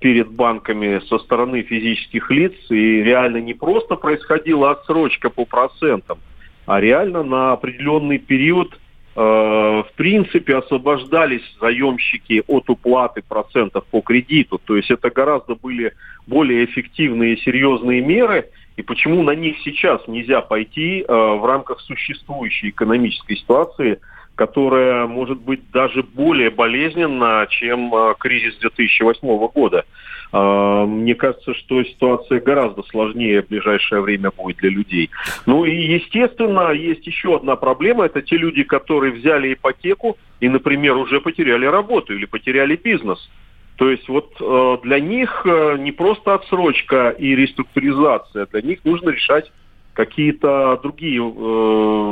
[0.00, 6.18] перед банками со стороны физических лиц, и реально не просто происходила отсрочка по процентам,
[6.66, 14.60] а реально на определенный период э, в принципе освобождались заемщики от уплаты процентов по кредиту.
[14.62, 15.92] То есть это гораздо были
[16.26, 18.50] более эффективные и серьезные меры.
[18.76, 23.98] И почему на них сейчас нельзя пойти э, в рамках существующей экономической ситуации–
[24.34, 29.84] которая может быть даже более болезненна, чем э, кризис 2008 года.
[30.32, 35.10] Э, мне кажется, что ситуация гораздо сложнее в ближайшее время будет для людей.
[35.44, 38.06] Ну и, естественно, есть еще одна проблема.
[38.06, 43.30] Это те люди, которые взяли ипотеку и, например, уже потеряли работу или потеряли бизнес.
[43.76, 45.46] То есть вот э, для них
[45.78, 49.52] не просто отсрочка и реструктуризация, для них нужно решать
[49.92, 51.20] какие-то другие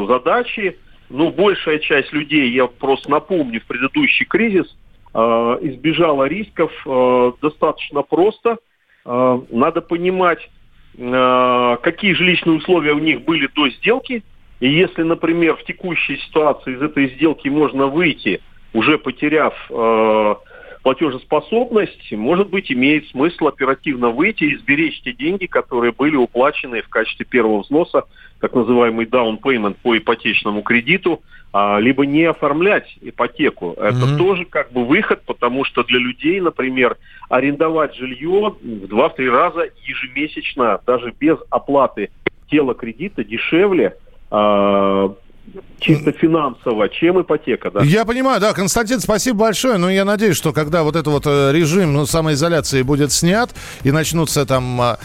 [0.06, 0.76] задачи,
[1.10, 4.66] ну, большая часть людей, я просто напомню, в предыдущий кризис
[5.12, 8.58] э, избежала рисков э, достаточно просто.
[9.04, 10.48] Э, надо понимать,
[10.96, 14.22] э, какие жилищные условия у них были до сделки.
[14.60, 18.40] И если, например, в текущей ситуации из этой сделки можно выйти,
[18.72, 20.34] уже потеряв э,
[20.84, 26.88] платежеспособность, может быть, имеет смысл оперативно выйти и сберечь те деньги, которые были уплачены в
[26.88, 28.04] качестве первого взноса
[28.40, 31.22] так называемый down payment по ипотечному кредиту,
[31.52, 33.74] а, либо не оформлять ипотеку.
[33.76, 34.16] Это mm-hmm.
[34.16, 36.96] тоже как бы выход, потому что для людей, например,
[37.28, 42.10] арендовать жилье в 2-3 раза ежемесячно, даже без оплаты
[42.50, 43.96] тела кредита, дешевле,
[44.30, 45.12] а,
[45.78, 47.82] чисто финансово, чем ипотека, да.
[47.82, 51.52] Я понимаю, да, Константин, спасибо большое, но я надеюсь, что когда вот этот вот э,
[51.52, 53.50] режим ну, самоизоляции будет снят
[53.82, 54.98] и начнутся там а,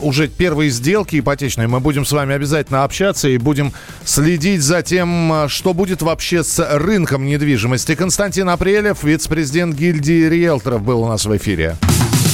[0.00, 3.72] уже первые сделки ипотечные, мы будем с вами обязательно общаться и будем
[4.04, 7.94] следить за тем, а, что будет вообще с рынком недвижимости.
[7.94, 11.76] Константин Апрелев, вице-президент гильдии риэлторов, был у нас в эфире.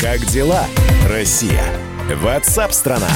[0.01, 0.65] Как дела,
[1.09, 1.65] Россия?
[2.23, 3.09] Ватсап-страна!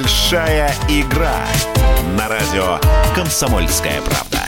[0.00, 1.44] Большая игра
[2.16, 2.78] на радио
[3.16, 4.44] «Комсомольская правда».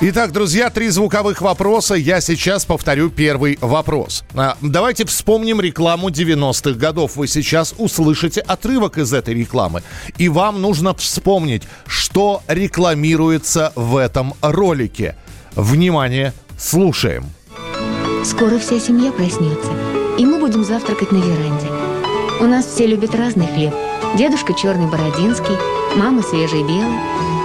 [0.00, 1.94] Итак, друзья, три звуковых вопроса.
[1.94, 4.24] Я сейчас повторю первый вопрос.
[4.34, 7.16] А, давайте вспомним рекламу 90-х годов.
[7.16, 9.82] Вы сейчас услышите отрывок из этой рекламы.
[10.18, 15.16] И вам нужно вспомнить, что рекламируется в этом ролике.
[15.54, 17.24] Внимание, слушаем.
[18.22, 19.72] Скоро вся семья проснется,
[20.18, 21.68] и мы будем завтракать на веранде.
[22.38, 23.74] У нас все любят разный хлеб–
[24.16, 25.56] Дедушка черный бородинский,
[25.96, 26.98] мама свежий белый,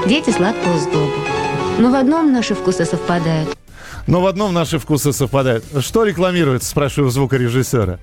[0.08, 1.12] дети сладкого сдобу.
[1.78, 3.56] Но в одном наши вкусы совпадают.
[4.08, 5.64] Но в одном наши вкусы совпадают.
[5.80, 8.00] Что рекламируется, спрашиваю звукорежиссера.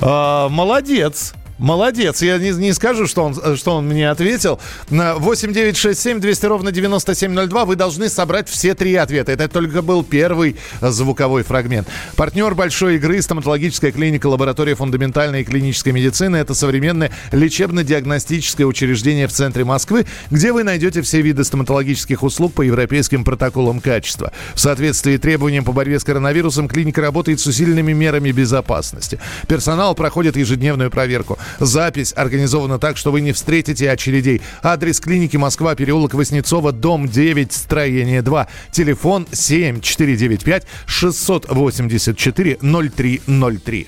[0.00, 1.34] А, молодец.
[1.58, 2.20] Молодец.
[2.20, 4.60] Я не, не скажу, что он, что он мне ответил.
[4.90, 9.32] На 8 9 6 7 200 ровно 9702 вы должны собрать все три ответа.
[9.32, 11.88] Это только был первый звуковой фрагмент.
[12.14, 16.36] Партнер большой игры стоматологическая клиника лаборатория фундаментальной и клинической медицины.
[16.36, 22.62] Это современное лечебно-диагностическое учреждение в центре Москвы, где вы найдете все виды стоматологических услуг по
[22.62, 24.30] европейским протоколам качества.
[24.54, 29.18] В соответствии требованиям по борьбе с коронавирусом клиника работает с усиленными мерами безопасности.
[29.48, 31.38] Персонал проходит ежедневную проверку.
[31.60, 34.40] Запись организована так, что вы не встретите очередей.
[34.62, 38.46] Адрес клиники Москва, переулок Воснецова, дом 9, строение 2.
[38.70, 43.86] Телефон 7495 684 0303.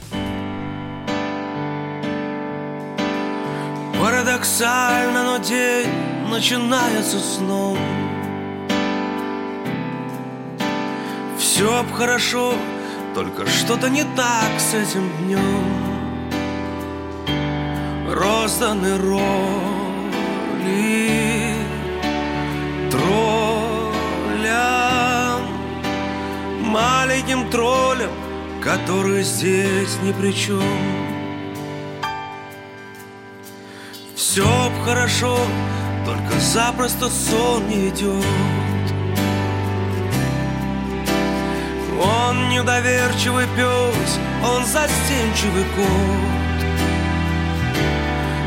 [4.01, 5.88] Парадоксально, но день
[6.31, 7.79] начинается снова
[11.38, 12.55] Все хорошо,
[13.14, 15.77] только что-то не так с этим днем
[18.14, 19.29] розданы роли
[22.90, 24.23] троллям,
[26.62, 28.11] маленьким троллям,
[28.62, 30.62] которые здесь ни при чем.
[34.16, 35.38] Все б хорошо,
[36.05, 38.25] только запросто сон не идет.
[42.01, 46.47] Он недоверчивый пес, он застенчивый кот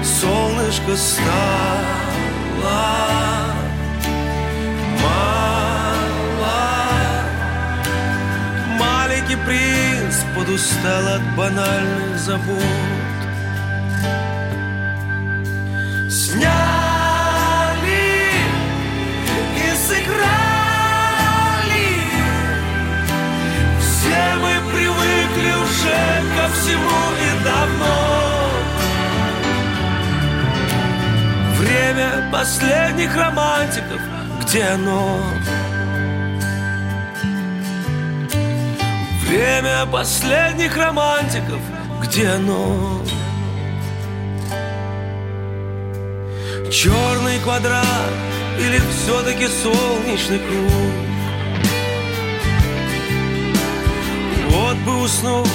[0.04, 1.82] солнышко стало
[2.64, 3.02] мало.
[8.80, 13.02] Маленький принц подустал от банальных забот.
[16.12, 17.62] сняли
[19.56, 20.32] и сыграли.
[23.80, 26.00] Все мы привыкли уже
[26.36, 27.11] ко всему
[32.32, 34.00] последних романтиков,
[34.42, 35.20] где оно?
[39.28, 41.60] Время последних романтиков,
[42.02, 43.02] где оно?
[46.72, 47.86] Черный квадрат
[48.58, 51.12] или все-таки солнечный круг?
[54.50, 55.50] Вот бы уснуть,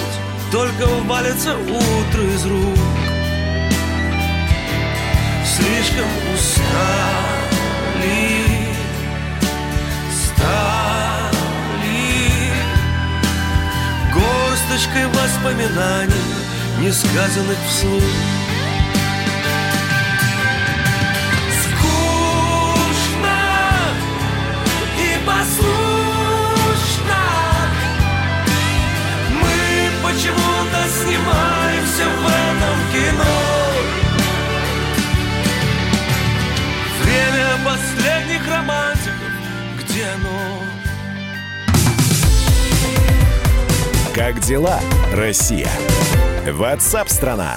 [0.52, 2.85] только валится утро из рук.
[5.56, 7.48] Слишком устали,
[10.12, 11.32] стали
[14.12, 16.12] горсточкой воспоминаний,
[16.78, 18.02] несказанных вслух.
[38.48, 39.32] Романтиков,
[39.78, 40.62] где оно?
[44.14, 44.80] Как дела,
[45.12, 45.70] Россия?
[46.46, 47.56] Ватсап-страна!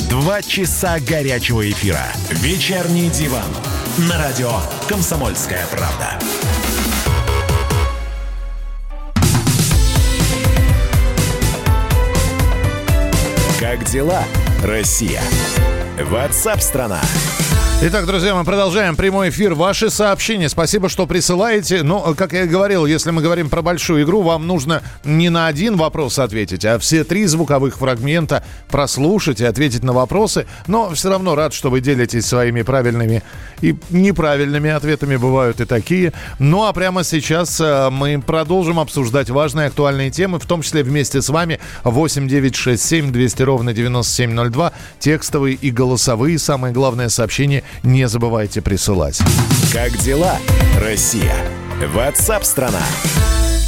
[0.11, 2.05] Два часа горячего эфира.
[2.31, 3.47] Вечерний диван.
[4.09, 4.51] На радио
[4.89, 6.19] «Комсомольская правда».
[13.57, 14.21] Как дела,
[14.61, 15.21] Россия?
[15.97, 16.99] Ватсап-страна!
[17.83, 19.55] Итак, друзья, мы продолжаем прямой эфир.
[19.55, 20.49] Ваши сообщения.
[20.49, 21.81] Спасибо, что присылаете.
[21.81, 25.47] Но, как я и говорил, если мы говорим про большую игру, вам нужно не на
[25.47, 30.45] один вопрос ответить, а все три звуковых фрагмента прослушать и ответить на вопросы.
[30.67, 33.23] Но все равно рад, что вы делитесь своими правильными
[33.61, 35.15] и неправильными ответами.
[35.15, 36.13] Бывают и такие.
[36.37, 41.19] Ну, а прямо сейчас э, мы продолжим обсуждать важные актуальные темы, в том числе вместе
[41.19, 44.71] с вами 8 9 6 7 200 ровно 9702.
[44.99, 46.37] Текстовые и голосовые.
[46.37, 49.19] Самое главное сообщение не забывайте присылать.
[49.73, 50.37] Как дела,
[50.79, 51.35] Россия?
[51.93, 52.81] Ватсап-страна!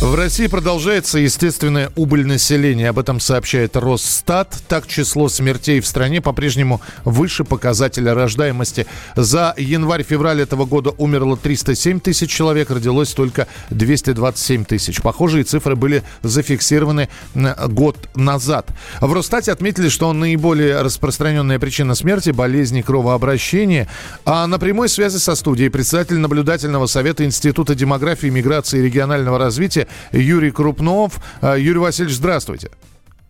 [0.04, 2.90] В России продолжается естественная убыль населения.
[2.90, 4.62] Об этом сообщает Росстат.
[4.68, 8.86] Так, число смертей в стране по-прежнему выше показателя рождаемости.
[9.16, 15.02] За январь-февраль этого года умерло 307 тысяч человек, родилось только 227 тысяч.
[15.02, 18.68] Похожие цифры были зафиксированы год назад.
[19.00, 23.88] В Росстате отметили, что наиболее распространенная причина смерти– болезни кровообращения.
[24.26, 29.88] А на прямой связи со студией председатель наблюдательного совета Института демографии, миграции и регионального развития
[30.12, 31.20] Юрий Крупнов.
[31.42, 32.70] А, Юрий Васильевич, здравствуйте.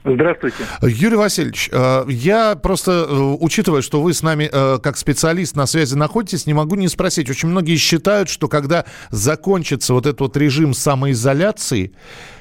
[0.06, 0.58] Здравствуйте.
[0.82, 5.66] Юрий Васильевич, а, я просто, э, учитывая, что вы с нами э, как специалист на
[5.66, 7.30] связи находитесь, не могу не спросить.
[7.30, 11.94] Очень многие считают, что когда закончится вот этот вот режим самоизоляции,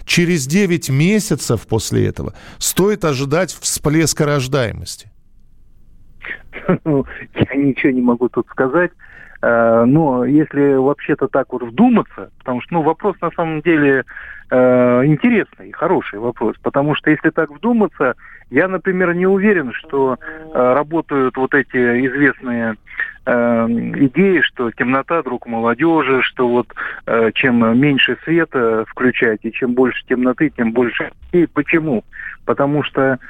[0.05, 5.13] через 9 месяцев после этого стоит ожидать всплеска рождаемости.
[6.85, 7.05] Ну,
[7.35, 8.93] я ничего не могу тут сказать.
[9.43, 14.05] Э, но если вообще-то так вот вдуматься, потому что ну, вопрос на самом деле
[14.51, 18.15] э, интересный, хороший вопрос, потому что если так вдуматься,
[18.51, 22.77] я, например, не уверен, что э, работают вот эти известные
[23.25, 26.67] идеи, что темнота друг молодежи, что вот
[27.35, 31.13] чем меньше света включать и чем больше темноты, тем больше.
[31.31, 32.03] И почему?
[32.45, 33.21] Потому что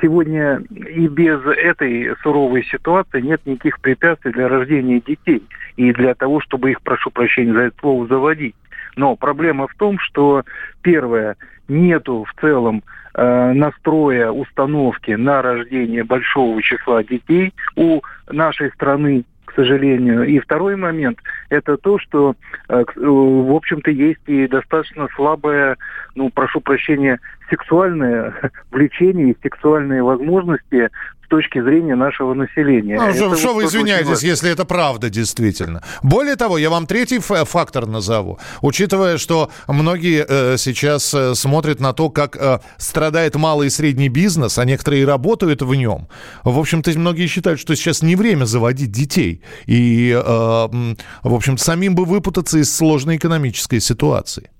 [0.00, 5.42] сегодня и без этой суровой ситуации нет никаких препятствий для рождения детей
[5.76, 8.54] и для того, чтобы их, прошу прощения за это слово, заводить.
[8.96, 10.44] Но проблема в том, что
[10.82, 11.36] первое,
[11.68, 12.82] нету в целом
[13.14, 20.24] э, настроя, установки на рождение большого числа детей у нашей страны к сожалению.
[20.24, 21.18] И второй момент–
[21.50, 22.34] это то, что,
[22.68, 25.76] э, э, в общем-то, есть и достаточно слабая,
[26.14, 27.20] ну, прошу прощения,
[27.52, 28.34] сексуальное
[28.70, 30.88] влечение и сексуальные возможности
[31.24, 32.98] с точки зрения нашего населения.
[32.98, 35.82] Ну, что, что вы извиняетесь, если это правда действительно?
[36.02, 38.38] Более того, я вам третий фактор назову.
[38.62, 44.08] Учитывая, что многие э, сейчас э, смотрят на то, как э, страдает малый и средний
[44.08, 46.08] бизнес, а некоторые работают в нем.
[46.44, 49.42] В общем-то, многие считают, что сейчас не время заводить детей.
[49.66, 54.51] И, э, в общем самим бы выпутаться из сложной экономической ситуации.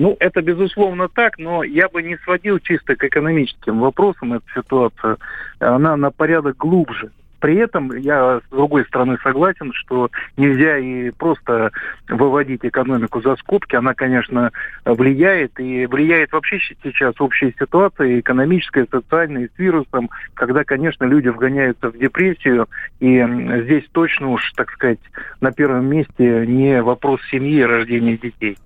[0.00, 5.18] Ну, это безусловно так, но я бы не сводил чисто к экономическим вопросам эту ситуацию.
[5.58, 7.10] Она на порядок глубже.
[7.38, 11.72] При этом я, с другой стороны, согласен, что нельзя и просто
[12.08, 13.76] выводить экономику за скобки.
[13.76, 14.52] Она, конечно,
[14.86, 21.90] влияет, и влияет вообще сейчас общая ситуация, экономическая, социальная, с вирусом, когда, конечно, люди вгоняются
[21.90, 22.68] в депрессию,
[23.00, 23.22] и
[23.64, 25.00] здесь точно уж, так сказать,
[25.42, 28.56] на первом месте не вопрос семьи и рождения детей.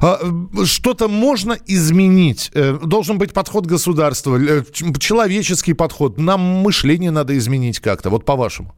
[0.00, 0.18] А,
[0.64, 2.50] Что-то можно изменить?
[2.54, 4.62] Э, Должен быть подход государства, э,
[4.98, 6.18] человеческий подход.
[6.18, 8.74] Нам мышление надо изменить как-то, вот по-вашему.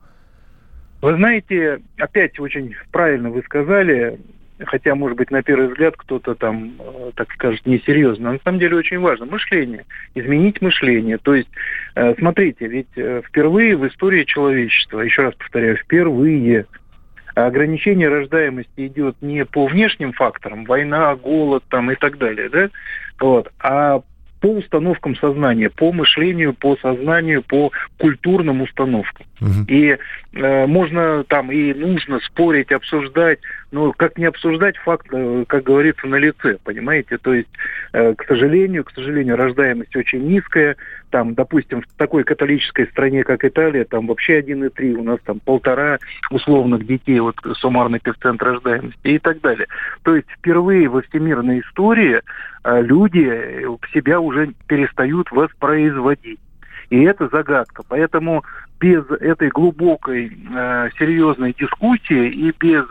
[1.01, 4.21] Вы знаете, опять очень правильно вы сказали,
[4.65, 8.27] хотя, может быть, на первый взгляд кто-то там, э, так скажет, несерьезно.
[8.27, 9.85] Но на самом деле очень важно мышление,
[10.15, 11.19] изменить мышление.
[11.19, 11.49] То есть,
[12.19, 16.67] смотрите, ведь впервые в истории человечества, еще раз повторяю, впервые
[17.35, 22.71] ограничение рождаемости идет не по внешним факторам, война, голод там и так далее, да,
[23.21, 24.03] вот, а
[24.41, 29.27] по установкам сознания, по мышлению, по сознанию, по культурным установкам.
[29.69, 29.99] И
[30.33, 33.41] э, можно там и нужно спорить, обсуждать,
[33.71, 37.19] но как не обсуждать факт, э, как говорится, на лице, понимаете?
[37.19, 37.49] То есть,
[37.93, 40.77] э, к сожалению, к сожалению, рождаемость очень низкая.
[41.11, 45.99] Там, допустим, в такой католической стране, как Италия, там вообще 1,3, у нас там полтора
[46.31, 49.67] условных детей, вот суммарный коэффициент рождаемости и так далее.
[50.05, 52.21] То есть впервые во всемирной истории
[52.65, 56.41] э, люди э, себя уже перестают воспроизводить.
[56.93, 57.83] И это загадка.
[57.89, 58.45] Поэтому
[58.79, 62.85] без этой глубокой, э, серьезной дискуссии и без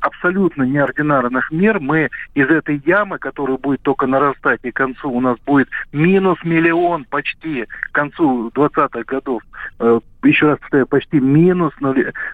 [0.00, 5.20] абсолютно неординарных мер мы из этой ямы, которая будет только нарастать, и к концу у
[5.20, 9.44] нас будет минус миллион почти к концу 20-х годов,
[9.78, 11.72] э, еще раз повторяю, почти минус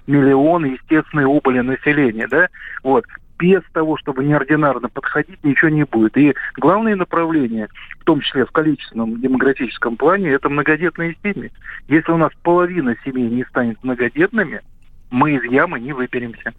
[0.06, 2.48] миллион естественной убыли населения, да,
[2.82, 3.04] вот,
[3.42, 6.16] без того, чтобы неординарно подходить, ничего не будет.
[6.16, 7.66] И главное направление,
[7.98, 11.50] в том числе в количественном демографическом плане, это многодетные семьи.
[11.88, 14.60] Если у нас половина семей не станет многодетными,
[15.10, 16.52] мы из ямы не выберемся.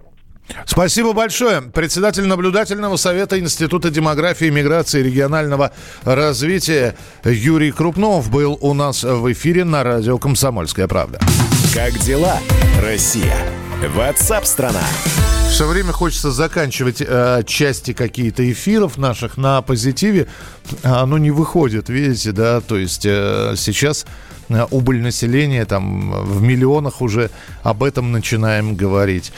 [0.65, 1.61] Спасибо большое.
[1.61, 5.71] Председатель наблюдательного совета Института демографии, миграции и регионального
[6.03, 11.19] развития Юрий Крупнов был у нас в эфире на радио «Комсомольская правда».
[11.73, 12.39] Как дела,
[12.81, 13.62] Россия?
[13.87, 14.83] Ватсап-страна!
[15.49, 20.27] Все время хочется заканчивать э, части какие-то эфиров наших на позитиве,
[20.83, 24.05] оно не выходит, видите, да, то есть э, сейчас
[24.71, 27.29] убыль населения там в миллионах уже
[27.63, 29.31] об этом начинаем говорить.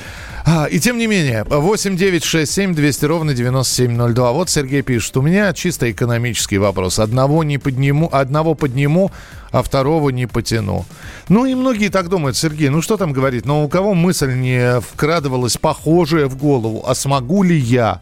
[0.48, 4.32] А, и тем не менее, 8 9 6 7 200 ровно 9702.
[4.32, 7.00] Вот Сергей пишет, у меня чисто экономический вопрос.
[7.00, 9.12] Одного не подниму, одного подниму,
[9.52, 10.86] а второго не потяну.
[11.30, 14.82] Ну и многие так думают, Сергей, ну что там говорить, но у кого мысль не
[14.82, 18.02] вкрадывалась похожая в голову, а смогу ли я?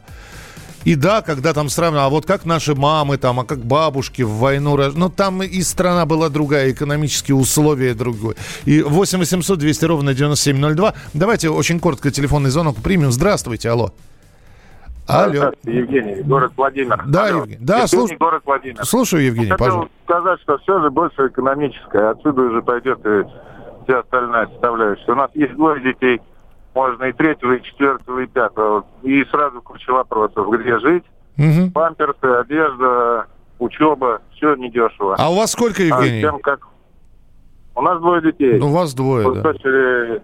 [0.85, 4.29] И да, когда там сравнивают, а вот как наши мамы там, а как бабушки в
[4.31, 8.35] войну, рож- ну там и страна была другая, экономические условия другой.
[8.65, 10.93] И 8 800 200 ровно 9702.
[11.13, 13.11] Давайте очень коротко телефонный звонок примем.
[13.11, 13.91] Здравствуйте, алло.
[15.05, 15.33] Алло.
[15.35, 17.03] Здравствуйте, Евгений, город Владимир.
[17.07, 17.39] Да, Алло.
[17.39, 17.57] Евгений.
[17.61, 18.85] Да, Евгений, слуш- город Владимир.
[18.85, 19.93] Слушаю, Евгений, Хотел пожалуйста.
[20.05, 22.09] сказать, что все же больше экономическое.
[22.11, 23.23] Отсюда уже пойдет и
[23.85, 25.11] вся остальная составляющая.
[25.11, 26.21] У нас есть двое детей,
[26.75, 28.85] можно и третьего, и четвертого, и пятого.
[29.03, 30.47] И сразу куча вопросов.
[30.51, 31.03] Где жить?
[31.37, 31.71] Мгм.
[31.71, 33.27] Памперсы, одежда,
[33.59, 34.21] учеба.
[34.35, 35.15] Все недешево.
[35.17, 36.19] А у вас сколько, Евгений?
[36.19, 36.67] А тем, как...
[37.75, 38.59] У нас двое детей.
[38.59, 39.41] Ну, у вас двое, Вот да.
[39.41, 40.21] дочери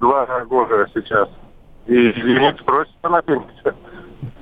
[0.00, 1.28] два года сейчас.
[1.86, 3.74] И лимит просится на пенсию.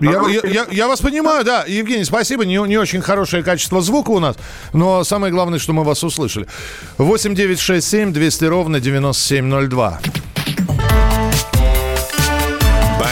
[0.00, 1.64] Я, я- я- я вас понимаю, да.
[1.66, 2.44] Евгений, спасибо.
[2.44, 4.36] Не, не очень хорошее качество звука у нас,
[4.72, 6.46] но самое главное, что мы вас услышали.
[6.98, 9.98] 8 9 6 7 200 ровно 9702.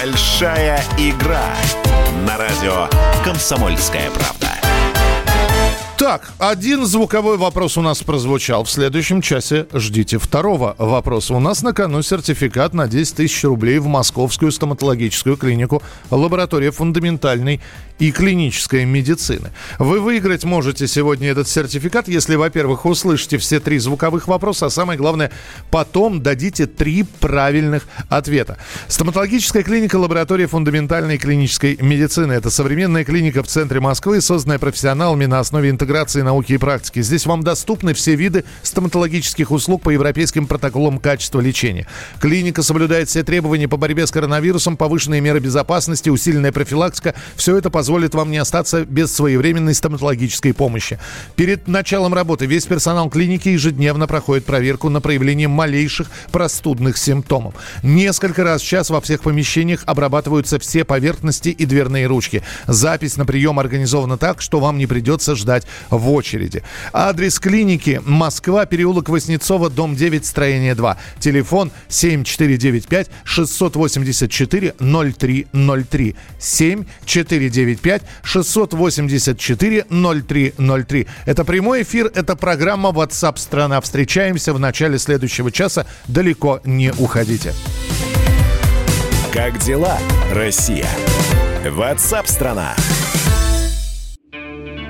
[0.01, 1.55] Большая игра
[2.27, 2.89] на радио
[3.23, 4.40] «Комсомольская правда».
[6.11, 8.65] Так, один звуковой вопрос у нас прозвучал.
[8.65, 11.35] В следующем часе ждите второго вопроса.
[11.35, 17.61] У нас на кону сертификат на 10 тысяч рублей в Московскую стоматологическую клинику «Лаборатория фундаментальной
[18.01, 19.53] и клинической медицины».
[19.79, 24.99] Вы выиграть можете сегодня этот сертификат, если, во-первых, услышите все три звуковых вопроса, а самое
[24.99, 25.31] главное,
[25.71, 28.57] потом дадите три правильных ответа.
[28.89, 35.27] Стоматологическая клиника «Лаборатория фундаментальной и клинической медицины»– это современная клиника в центре Москвы, созданная профессионалами
[35.27, 37.03] на основе интеграции интеграции науки и практики.
[37.03, 41.87] Здесь вам доступны все виды стоматологических услуг по европейским протоколам качества лечения.
[42.21, 47.15] Клиника соблюдает все требования по борьбе с коронавирусом, повышенные меры безопасности, усиленная профилактика.
[47.37, 50.99] Все это позволит вам не остаться без своевременной стоматологической помощи.
[51.37, 57.55] Перед началом работы весь персонал клиники ежедневно проходит проверку на проявление малейших простудных симптомов.
[57.83, 62.43] Несколько раз в час во всех помещениях обрабатываются все поверхности и дверные ручки.
[62.67, 66.63] Запись на прием организована так, что вам не придется ждать в очереди.
[66.93, 70.97] Адрес клиники Москва, переулок Воснецова, дом 9, строение 2.
[71.19, 76.17] Телефон 7495 684 0303.
[76.39, 81.07] 7495 684 0303.
[81.27, 83.81] Это прямой эфир, это программа WhatsApp страна.
[83.81, 85.87] Встречаемся в начале следующего часа.
[86.09, 87.55] Далеко не уходите.
[89.33, 89.99] Как дела,
[90.33, 90.89] Россия?
[91.65, 92.75] Ватсап-страна!